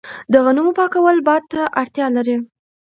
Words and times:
د 0.31 0.33
غنمو 0.45 0.71
پاکول 0.79 1.17
باد 1.27 1.43
ته 1.51 1.61
اړتیا 1.81 2.07
لري. 2.15 2.35